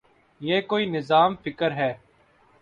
یہ 0.41 0.61
کوئی 0.61 0.85
نظام 0.85 1.35
فکر 1.43 1.71
ہے۔ 1.71 1.93